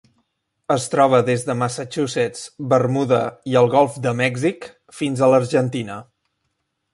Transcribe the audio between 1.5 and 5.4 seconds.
Massachusetts, Bermuda i el Golf de Mèxic fins a